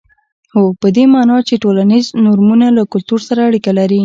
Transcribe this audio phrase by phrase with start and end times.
[0.53, 3.99] هو په دې معنا چې ټولنیز نورمونه له کلتور سره اړیکه لري.